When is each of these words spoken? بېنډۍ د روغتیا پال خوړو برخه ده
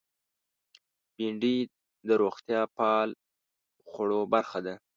بېنډۍ 1.15 1.57
د 2.07 2.09
روغتیا 2.21 2.61
پال 2.77 3.09
خوړو 3.89 4.21
برخه 4.33 4.59
ده 4.65 4.73